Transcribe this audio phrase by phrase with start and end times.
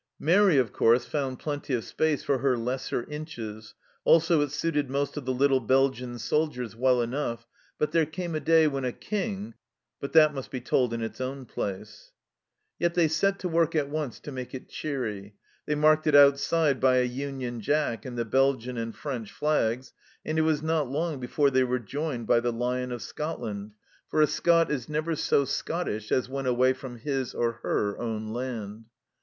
[0.17, 5.15] Mairi, of course, found plenty of space for her lesser inches, also it suited most
[5.15, 7.45] of the little Belgian soldiers well enough,
[7.77, 9.53] but there came a day when a King
[9.99, 12.13] But that must be told in its own place!
[12.79, 15.35] Yet they set to work at once to make it cheery.
[15.67, 19.93] They marked it outside by a Union Jack and the Belgian and French flags,
[20.25, 23.73] and it was not long before they were joined by the Lion of Scotland,
[24.09, 25.45] 128 THE CELLAR HOUSE OF PERVYSE for a Scot is never so
[26.07, 28.85] Scottish as when away from his, or her, own land.